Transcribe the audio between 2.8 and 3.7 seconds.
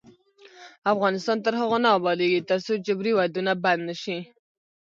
جبري ودونه